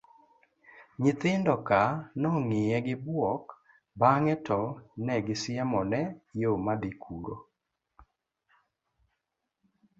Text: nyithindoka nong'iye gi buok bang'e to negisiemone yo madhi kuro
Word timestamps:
nyithindoka 1.01 1.79
nong'iye 2.21 2.77
gi 2.85 2.95
buok 3.03 3.43
bang'e 3.99 4.35
to 4.47 4.59
negisiemone 5.05 5.99
yo 6.41 6.51
madhi 6.65 6.91
kuro 7.01 7.35